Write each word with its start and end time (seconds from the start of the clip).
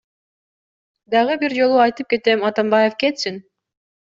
Дагы 1.15 1.35
бир 1.43 1.55
жолу 1.59 1.77
айтып 1.83 2.09
кетем, 2.15 2.47
Атамбаев 2.51 2.97
кетсин! 3.05 3.41